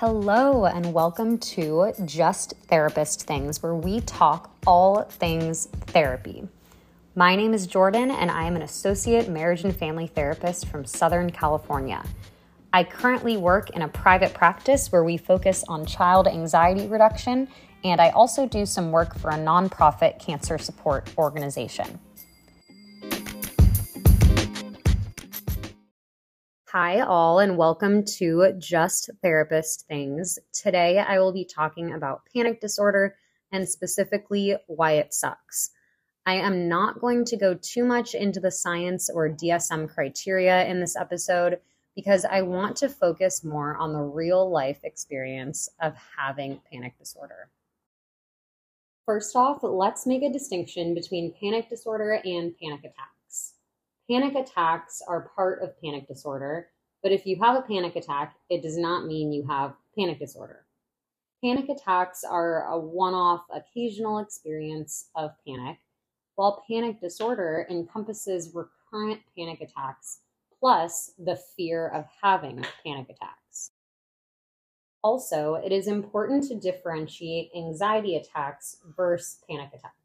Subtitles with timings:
[0.00, 6.46] Hello, and welcome to Just Therapist Things, where we talk all things therapy.
[7.16, 11.30] My name is Jordan, and I am an associate marriage and family therapist from Southern
[11.30, 12.04] California.
[12.72, 17.48] I currently work in a private practice where we focus on child anxiety reduction,
[17.82, 21.98] and I also do some work for a nonprofit cancer support organization.
[26.72, 30.38] Hi, all, and welcome to Just Therapist Things.
[30.52, 33.16] Today, I will be talking about panic disorder
[33.50, 35.70] and specifically why it sucks.
[36.26, 40.78] I am not going to go too much into the science or DSM criteria in
[40.78, 41.58] this episode
[41.96, 47.48] because I want to focus more on the real life experience of having panic disorder.
[49.06, 53.17] First off, let's make a distinction between panic disorder and panic attack.
[54.10, 56.68] Panic attacks are part of panic disorder,
[57.02, 60.64] but if you have a panic attack, it does not mean you have panic disorder.
[61.44, 65.78] Panic attacks are a one off, occasional experience of panic,
[66.36, 70.20] while panic disorder encompasses recurrent panic attacks
[70.58, 73.70] plus the fear of having panic attacks.
[75.02, 79.97] Also, it is important to differentiate anxiety attacks versus panic attacks.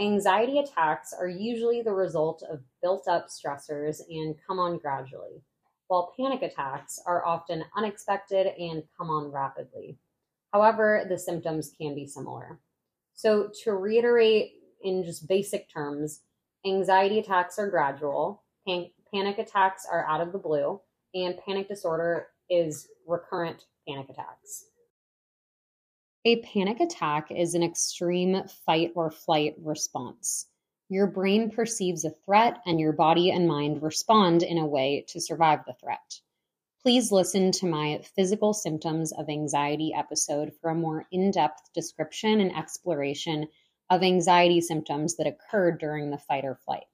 [0.00, 5.42] Anxiety attacks are usually the result of built up stressors and come on gradually,
[5.88, 9.98] while panic attacks are often unexpected and come on rapidly.
[10.52, 12.60] However, the symptoms can be similar.
[13.14, 16.20] So, to reiterate in just basic terms,
[16.64, 20.80] anxiety attacks are gradual, pan- panic attacks are out of the blue,
[21.12, 24.66] and panic disorder is recurrent panic attacks.
[26.28, 30.46] A panic attack is an extreme fight or flight response.
[30.90, 35.22] Your brain perceives a threat, and your body and mind respond in a way to
[35.22, 36.20] survive the threat.
[36.82, 42.42] Please listen to my physical symptoms of anxiety episode for a more in depth description
[42.42, 43.48] and exploration
[43.88, 46.84] of anxiety symptoms that occurred during the fight or flight.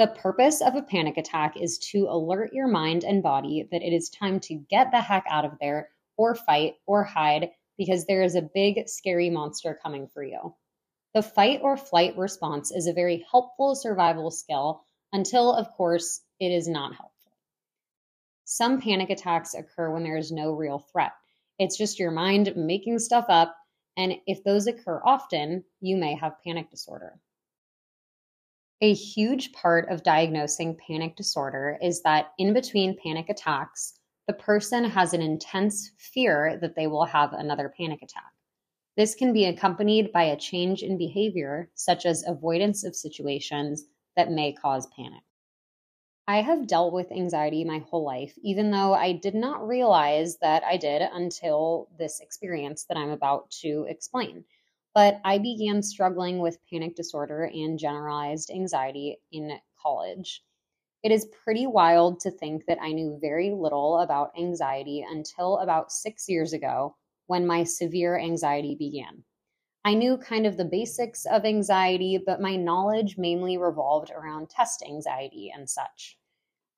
[0.00, 3.92] The purpose of a panic attack is to alert your mind and body that it
[3.92, 8.22] is time to get the heck out of there or fight or hide because there
[8.22, 10.54] is a big, scary monster coming for you.
[11.14, 16.48] The fight or flight response is a very helpful survival skill until, of course, it
[16.48, 17.12] is not helpful.
[18.44, 21.12] Some panic attacks occur when there is no real threat.
[21.58, 23.56] It's just your mind making stuff up,
[23.96, 27.18] and if those occur often, you may have panic disorder.
[28.82, 33.95] A huge part of diagnosing panic disorder is that in between panic attacks,
[34.26, 38.32] the person has an intense fear that they will have another panic attack.
[38.96, 43.84] This can be accompanied by a change in behavior, such as avoidance of situations
[44.16, 45.22] that may cause panic.
[46.26, 50.64] I have dealt with anxiety my whole life, even though I did not realize that
[50.64, 54.44] I did until this experience that I'm about to explain.
[54.92, 60.42] But I began struggling with panic disorder and generalized anxiety in college.
[61.06, 65.92] It is pretty wild to think that I knew very little about anxiety until about
[65.92, 66.96] six years ago
[67.28, 69.22] when my severe anxiety began.
[69.84, 74.82] I knew kind of the basics of anxiety, but my knowledge mainly revolved around test
[74.82, 76.18] anxiety and such.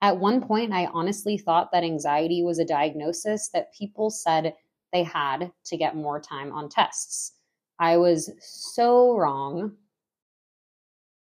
[0.03, 4.53] At one point, I honestly thought that anxiety was a diagnosis that people said
[4.93, 7.33] they had to get more time on tests.
[7.79, 9.79] I was so wrong.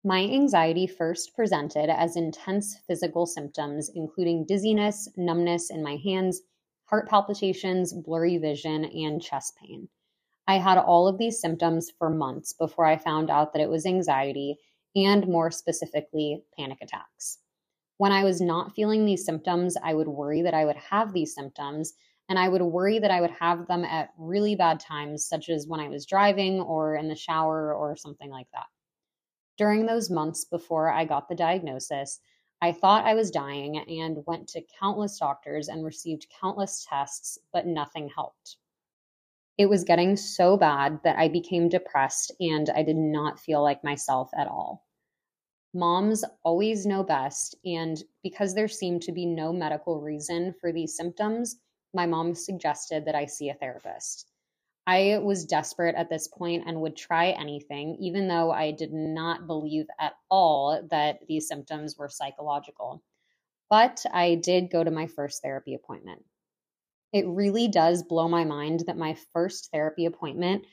[0.06, 6.42] My anxiety first presented as intense physical symptoms, including dizziness, numbness in my hands,
[6.84, 9.88] heart palpitations, blurry vision, and chest pain.
[10.46, 13.84] I had all of these symptoms for months before I found out that it was
[13.84, 14.58] anxiety
[14.94, 17.38] and, more specifically, panic attacks.
[17.96, 21.34] When I was not feeling these symptoms, I would worry that I would have these
[21.34, 21.94] symptoms,
[22.28, 25.66] and I would worry that I would have them at really bad times, such as
[25.66, 28.66] when I was driving or in the shower or something like that.
[29.56, 32.20] During those months before I got the diagnosis,
[32.60, 37.66] I thought I was dying and went to countless doctors and received countless tests, but
[37.66, 38.56] nothing helped.
[39.58, 43.82] It was getting so bad that I became depressed and I did not feel like
[43.82, 44.86] myself at all.
[45.72, 50.96] Moms always know best, and because there seemed to be no medical reason for these
[50.96, 51.56] symptoms,
[51.92, 54.30] my mom suggested that I see a therapist.
[54.86, 59.46] I was desperate at this point and would try anything, even though I did not
[59.46, 63.02] believe at all that these symptoms were psychological.
[63.68, 66.24] But I did go to my first therapy appointment.
[67.12, 70.64] It really does blow my mind that my first therapy appointment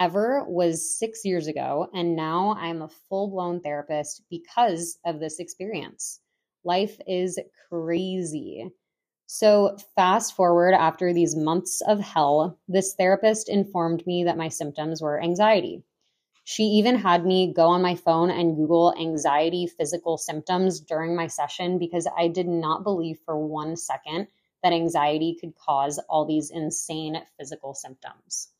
[0.00, 5.38] ever was six years ago, and now I'm a full blown therapist because of this
[5.38, 6.20] experience.
[6.64, 8.70] Life is crazy.
[9.34, 15.00] So, fast forward after these months of hell, this therapist informed me that my symptoms
[15.00, 15.84] were anxiety.
[16.44, 21.28] She even had me go on my phone and Google anxiety physical symptoms during my
[21.28, 24.28] session because I did not believe for one second
[24.62, 28.50] that anxiety could cause all these insane physical symptoms.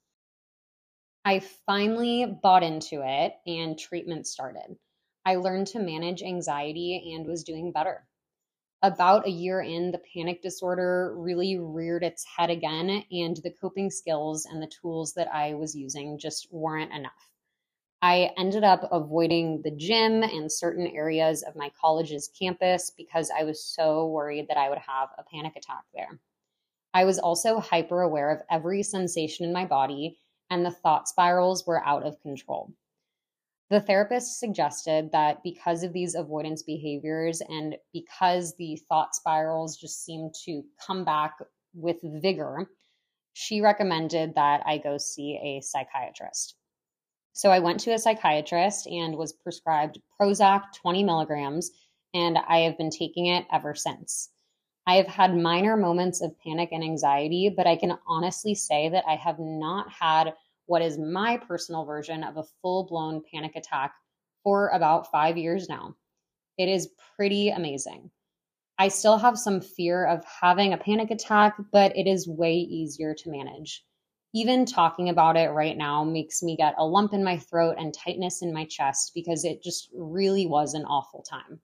[1.22, 4.78] I finally bought into it and treatment started.
[5.26, 8.06] I learned to manage anxiety and was doing better.
[8.84, 13.90] About a year in, the panic disorder really reared its head again, and the coping
[13.90, 17.30] skills and the tools that I was using just weren't enough.
[18.02, 23.44] I ended up avoiding the gym and certain areas of my college's campus because I
[23.44, 26.18] was so worried that I would have a panic attack there.
[26.92, 30.18] I was also hyper aware of every sensation in my body,
[30.50, 32.72] and the thought spirals were out of control.
[33.72, 40.04] The therapist suggested that because of these avoidance behaviors and because the thought spirals just
[40.04, 41.38] seemed to come back
[41.72, 42.68] with vigor,
[43.32, 46.54] she recommended that I go see a psychiatrist.
[47.32, 51.70] So I went to a psychiatrist and was prescribed Prozac 20 milligrams,
[52.12, 54.28] and I have been taking it ever since.
[54.86, 59.04] I have had minor moments of panic and anxiety, but I can honestly say that
[59.08, 60.34] I have not had
[60.66, 63.94] what is my personal version of a full blown panic attack
[64.42, 65.94] for about five years now.
[66.58, 68.10] It is pretty amazing.
[68.78, 73.14] I still have some fear of having a panic attack, but it is way easier
[73.14, 73.84] to manage
[74.34, 77.92] even talking about it right now makes me get a lump in my throat and
[77.92, 81.60] tightness in my chest because it just really was an awful time.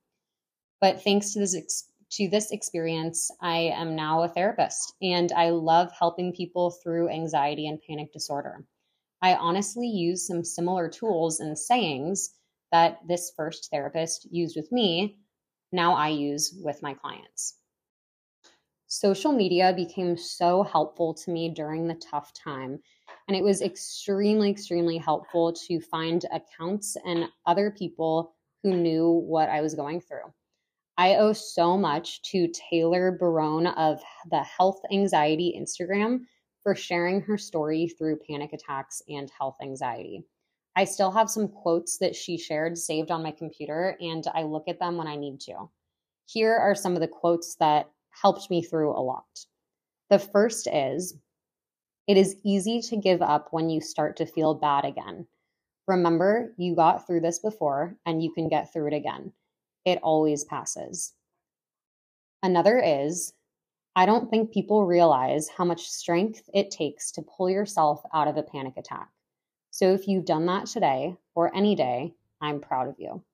[0.81, 5.51] But thanks to this ex- to this experience, I am now a therapist and I
[5.51, 8.65] love helping people through anxiety and panic disorder.
[9.23, 12.31] I honestly use some similar tools and sayings
[12.73, 15.19] that this first therapist used with me,
[15.73, 17.59] now I use with my clients
[18.89, 22.81] social media became so helpful to me during the tough time.
[23.29, 29.51] And it was extremely, extremely helpful to find accounts and other people who knew what
[29.51, 30.33] I was going through.
[30.97, 34.01] I owe so much to Taylor Barone of
[34.31, 36.21] the Health Anxiety Instagram
[36.63, 40.25] for sharing her story through panic attacks and health anxiety.
[40.77, 44.69] I still have some quotes that she shared saved on my computer, and I look
[44.69, 45.69] at them when I need to.
[46.27, 49.47] Here are some of the quotes that helped me through a lot.
[50.11, 51.17] The first is
[52.07, 55.27] it is easy to give up when you start to feel bad again.
[55.87, 59.33] Remember, you got through this before and you can get through it again.
[59.85, 61.15] It always passes.
[62.43, 63.33] Another is
[63.99, 68.37] I don't think people realize how much strength it takes to pull yourself out of
[68.37, 69.09] a panic attack.
[69.73, 73.25] So if you've done that today or any day, I'm proud of you.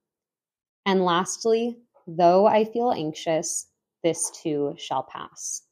[0.86, 1.76] And lastly,
[2.06, 3.66] though I feel anxious,
[4.02, 5.64] this too shall pass.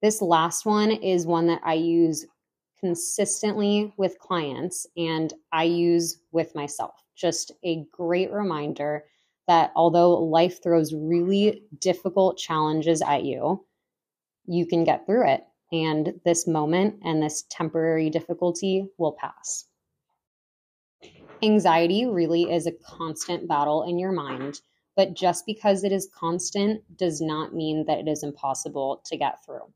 [0.00, 2.24] This last one is one that I use
[2.78, 7.02] consistently with clients and I use with myself.
[7.16, 9.06] Just a great reminder
[9.48, 13.64] that although life throws really difficult challenges at you,
[14.46, 15.44] you can get through it.
[15.72, 19.64] And this moment and this temporary difficulty will pass.
[21.42, 24.60] Anxiety really is a constant battle in your mind
[24.96, 29.44] but just because it is constant does not mean that it is impossible to get
[29.44, 29.72] through.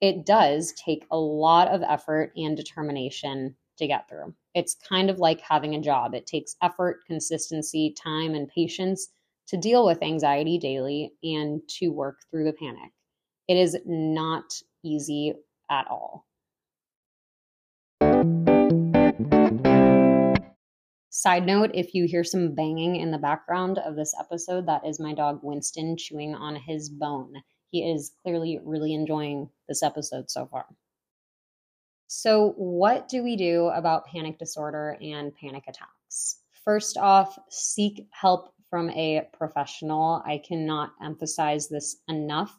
[0.00, 4.34] It does take a lot of effort and determination to get through.
[4.54, 6.14] It's kind of like having a job.
[6.14, 9.08] It takes effort, consistency, time, and patience
[9.48, 12.92] to deal with anxiety daily and to work through the panic.
[13.50, 15.34] It is not easy
[15.68, 16.24] at all.
[21.10, 25.00] Side note if you hear some banging in the background of this episode, that is
[25.00, 27.32] my dog Winston chewing on his bone.
[27.72, 30.66] He is clearly really enjoying this episode so far.
[32.06, 36.36] So, what do we do about panic disorder and panic attacks?
[36.64, 40.22] First off, seek help from a professional.
[40.24, 42.56] I cannot emphasize this enough,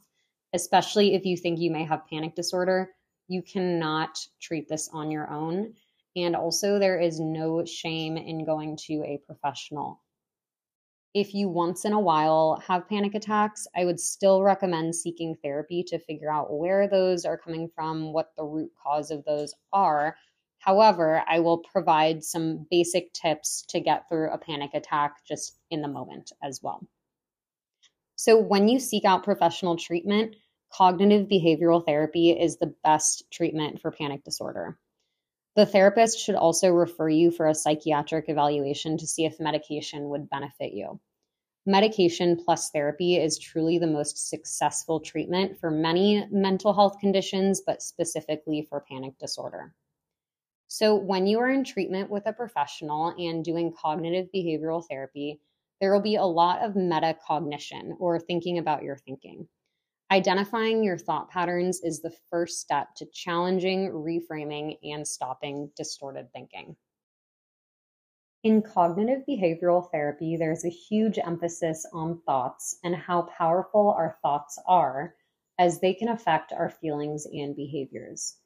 [0.53, 2.89] especially if you think you may have panic disorder.
[3.27, 5.73] You cannot treat this on your own.
[6.15, 10.01] And also, there is no shame in going to a professional.
[11.13, 15.83] If you once in a while have panic attacks, I would still recommend seeking therapy
[15.83, 20.15] to figure out where those are coming from, what the root cause of those are.
[20.59, 25.81] However, I will provide some basic tips to get through a panic attack just in
[25.81, 26.87] the moment as well.
[28.23, 30.35] So, when you seek out professional treatment,
[30.71, 34.77] cognitive behavioral therapy is the best treatment for panic disorder.
[35.55, 40.29] The therapist should also refer you for a psychiatric evaluation to see if medication would
[40.29, 40.99] benefit you.
[41.65, 47.81] Medication plus therapy is truly the most successful treatment for many mental health conditions, but
[47.81, 49.73] specifically for panic disorder.
[50.67, 55.39] So, when you are in treatment with a professional and doing cognitive behavioral therapy,
[55.81, 59.47] there will be a lot of metacognition or thinking about your thinking.
[60.11, 66.75] Identifying your thought patterns is the first step to challenging, reframing, and stopping distorted thinking.
[68.43, 74.59] In cognitive behavioral therapy, there's a huge emphasis on thoughts and how powerful our thoughts
[74.67, 75.15] are
[75.57, 78.37] as they can affect our feelings and behaviors.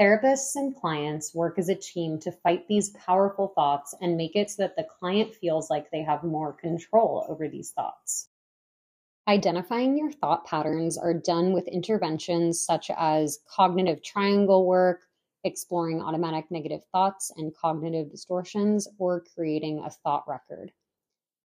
[0.00, 4.50] Therapists and clients work as a team to fight these powerful thoughts and make it
[4.50, 8.28] so that the client feels like they have more control over these thoughts.
[9.28, 15.02] Identifying your thought patterns are done with interventions such as cognitive triangle work,
[15.44, 20.72] exploring automatic negative thoughts and cognitive distortions, or creating a thought record.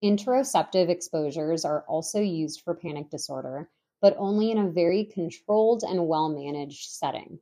[0.04, 3.70] Interoceptive exposures are also used for panic disorder,
[4.02, 7.38] but only in a very controlled and well managed setting.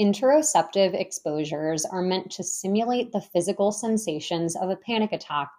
[0.00, 5.50] Interoceptive exposures are meant to simulate the physical sensations of a panic attack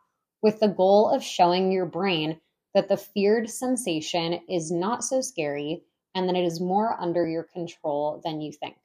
[0.42, 2.42] with the goal of showing your brain
[2.74, 7.44] that the feared sensation is not so scary and that it is more under your
[7.44, 8.76] control than you think.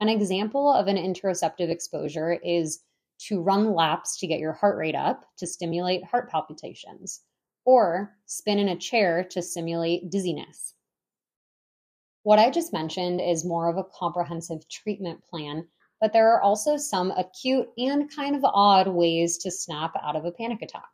[0.00, 2.80] An example of an interoceptive exposure is
[3.20, 7.20] to run laps to get your heart rate up to stimulate heart palpitations,
[7.64, 10.74] or spin in a chair to simulate dizziness.
[12.24, 15.66] What I just mentioned is more of a comprehensive treatment plan,
[16.00, 20.24] but there are also some acute and kind of odd ways to snap out of
[20.24, 20.88] a panic attack.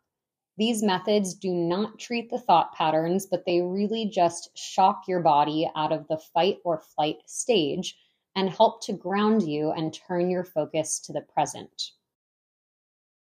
[0.56, 5.70] These methods do not treat the thought patterns, but they really just shock your body
[5.76, 7.96] out of the fight or flight stage
[8.34, 11.90] and help to ground you and turn your focus to the present.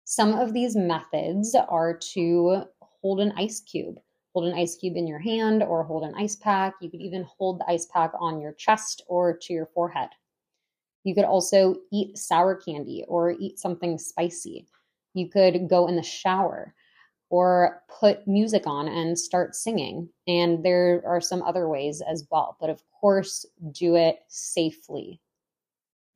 [0.04, 2.64] Some of these methods are to
[3.00, 4.00] hold an ice cube
[4.34, 6.74] hold an ice cube in your hand or hold an ice pack.
[6.80, 10.10] You could even hold the ice pack on your chest or to your forehead.
[11.04, 14.66] You could also eat sour candy or eat something spicy.
[15.14, 16.74] You could go in the shower
[17.30, 20.08] or put music on and start singing.
[20.26, 25.20] And there are some other ways as well, but of course, do it safely.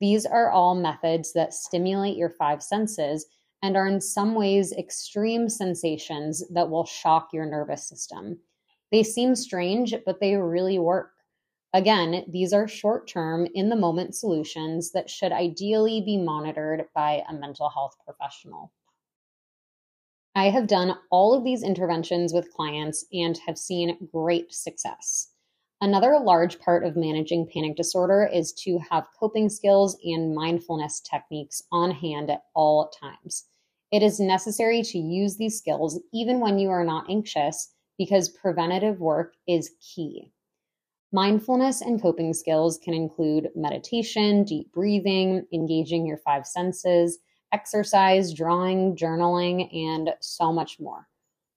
[0.01, 3.25] These are all methods that stimulate your five senses
[3.61, 8.39] and are in some ways extreme sensations that will shock your nervous system.
[8.91, 11.11] They seem strange, but they really work.
[11.73, 17.23] Again, these are short term, in the moment solutions that should ideally be monitored by
[17.29, 18.71] a mental health professional.
[20.35, 25.31] I have done all of these interventions with clients and have seen great success.
[25.81, 31.63] Another large part of managing panic disorder is to have coping skills and mindfulness techniques
[31.71, 33.45] on hand at all times.
[33.91, 38.99] It is necessary to use these skills even when you are not anxious because preventative
[38.99, 40.33] work is key.
[41.13, 47.19] Mindfulness and coping skills can include meditation, deep breathing, engaging your five senses,
[47.53, 51.07] exercise, drawing, journaling, and so much more.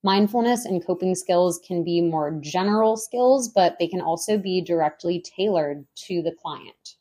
[0.05, 5.21] Mindfulness and coping skills can be more general skills, but they can also be directly
[5.21, 6.97] tailored to the client.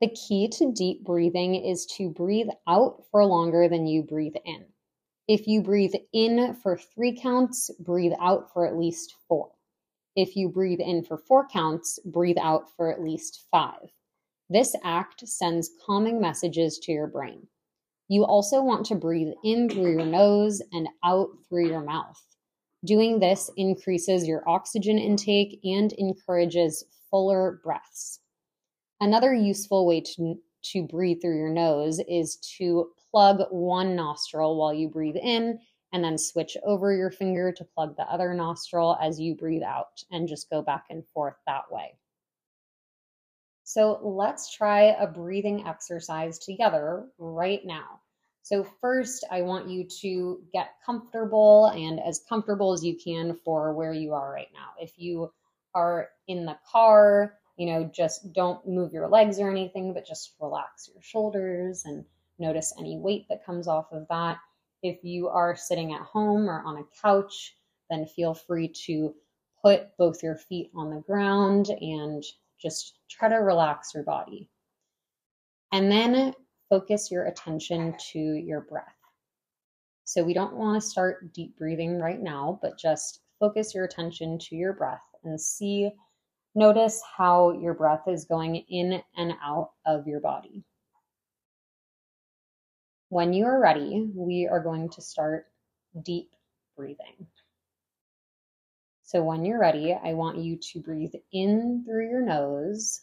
[0.00, 4.64] The key to deep breathing is to breathe out for longer than you breathe in.
[5.28, 9.50] If you breathe in for three counts, breathe out for at least four.
[10.16, 13.92] If you breathe in for four counts, breathe out for at least five.
[14.48, 17.46] This act sends calming messages to your brain.
[18.10, 22.20] You also want to breathe in through your nose and out through your mouth.
[22.84, 28.18] Doing this increases your oxygen intake and encourages fuller breaths.
[29.00, 30.34] Another useful way to,
[30.72, 35.60] to breathe through your nose is to plug one nostril while you breathe in
[35.92, 40.02] and then switch over your finger to plug the other nostril as you breathe out
[40.10, 41.92] and just go back and forth that way.
[43.72, 48.00] So let's try a breathing exercise together right now.
[48.42, 53.72] So, first, I want you to get comfortable and as comfortable as you can for
[53.72, 54.70] where you are right now.
[54.82, 55.32] If you
[55.72, 60.34] are in the car, you know, just don't move your legs or anything, but just
[60.40, 62.04] relax your shoulders and
[62.40, 64.38] notice any weight that comes off of that.
[64.82, 67.54] If you are sitting at home or on a couch,
[67.88, 69.14] then feel free to
[69.62, 72.24] put both your feet on the ground and
[72.60, 74.48] just try to relax your body.
[75.72, 76.34] And then
[76.68, 78.84] focus your attention to your breath.
[80.04, 84.38] So we don't want to start deep breathing right now, but just focus your attention
[84.38, 85.90] to your breath and see,
[86.54, 90.64] notice how your breath is going in and out of your body.
[93.08, 95.46] When you are ready, we are going to start
[96.02, 96.30] deep
[96.76, 97.26] breathing.
[99.10, 103.00] So when you're ready, I want you to breathe in through your nose.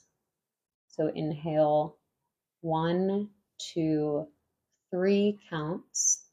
[0.87, 1.97] So inhale
[2.61, 3.27] one,
[3.73, 4.25] two,
[4.89, 6.23] three counts.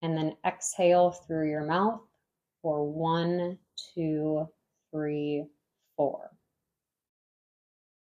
[0.00, 2.02] And then exhale through your mouth
[2.62, 3.58] for one,
[3.96, 4.48] two,
[4.92, 5.44] three,
[5.96, 6.30] four.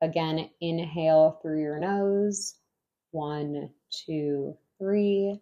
[0.01, 2.57] Again, inhale through your nose.
[3.13, 5.39] One, two, three.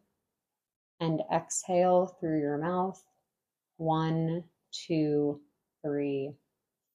[1.01, 3.03] And exhale through your mouth.
[3.79, 5.41] One, two,
[5.83, 6.33] three,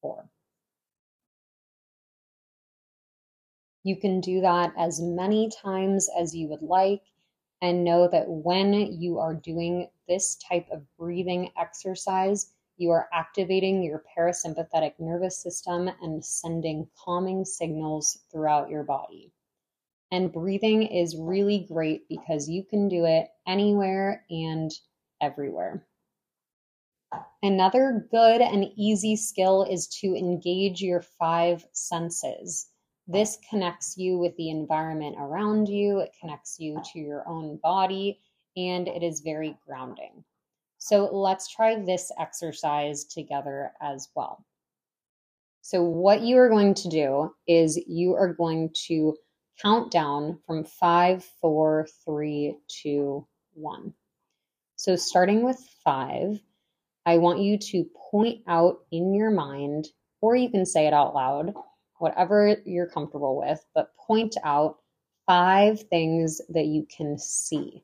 [0.02, 0.30] four.
[3.84, 7.04] You can do that as many times as you would like.
[7.62, 13.82] And know that when you are doing this type of breathing exercise, you are activating
[13.82, 19.32] your parasympathetic nervous system and sending calming signals throughout your body.
[20.12, 24.72] And breathing is really great because you can do it anywhere and
[25.22, 25.86] everywhere.
[27.46, 32.72] Another good and easy skill is to engage your five senses.
[33.08, 38.20] This connects you with the environment around you, it connects you to your own body,
[38.58, 40.24] and it is very grounding.
[40.80, 44.44] So let's try this exercise together as well.
[45.62, 49.16] So, what you are going to do is you are going to
[49.62, 53.94] count down from five, four, three, two, one.
[54.78, 56.42] So, starting with five,
[57.06, 59.88] I want you to point out in your mind,
[60.22, 61.54] or you can say it out loud,
[62.00, 64.78] whatever you're comfortable with, but point out
[65.28, 67.84] five things that you can see.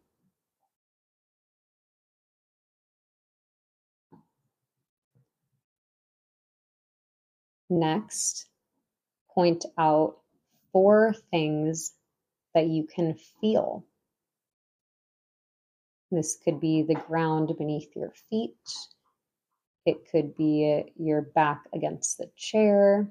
[7.70, 8.48] Next,
[9.34, 10.18] point out
[10.72, 11.94] four things
[12.54, 13.86] that you can feel.
[16.12, 18.58] This could be the ground beneath your feet.
[19.86, 23.10] It could be your back against the chair.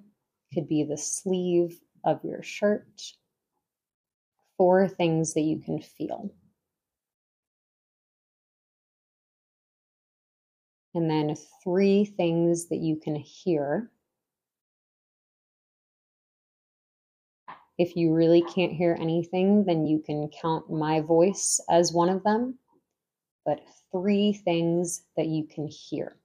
[0.55, 3.03] Could be the sleeve of your shirt.
[4.57, 6.33] Four things that you can feel.
[10.95, 13.91] And then three things that you can hear.
[17.79, 22.23] If you really can't hear anything, then you can count my voice as one of
[22.25, 22.59] them,
[23.47, 26.20] but three things that you can hear.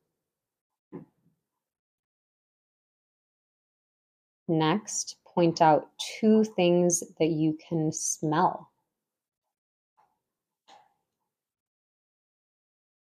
[4.47, 8.71] Next, point out two things that you can smell.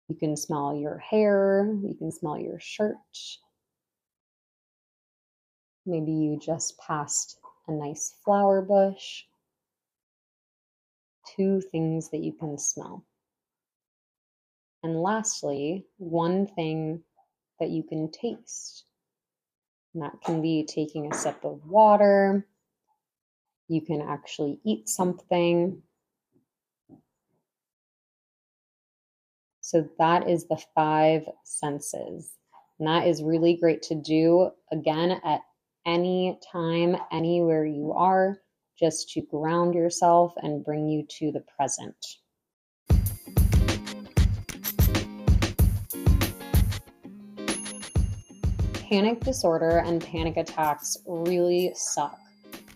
[0.08, 2.96] You can smell your hair, you can smell your shirt.
[5.86, 9.24] Maybe you just passed a nice flower bush,
[11.36, 13.04] two things that you can smell.
[14.82, 17.02] And lastly, one thing
[17.58, 18.84] that you can taste.
[19.94, 22.46] And that can be taking a sip of water.
[23.68, 25.80] You can actually eat something.
[29.60, 32.32] So that is the five senses.
[32.78, 35.40] And that is really great to do again at
[35.86, 38.40] any time, anywhere you are,
[38.78, 41.96] just to ground yourself and bring you to the present.
[48.88, 52.18] Panic disorder and panic attacks really suck.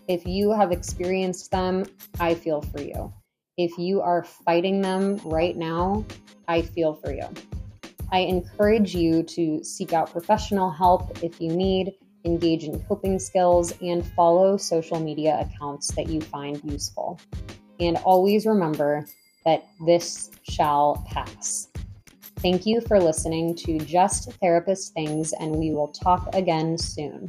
[0.07, 1.85] If you have experienced them,
[2.19, 3.13] I feel for you.
[3.57, 6.05] If you are fighting them right now,
[6.47, 7.27] I feel for you.
[8.11, 11.93] I encourage you to seek out professional help if you need
[12.25, 17.19] engage in coping skills, and follow social media accounts that you find useful.
[17.79, 19.05] And always remember
[19.45, 21.68] that this shall pass.
[22.41, 27.27] Thank you for listening to Just Therapist Things, and we will talk again soon.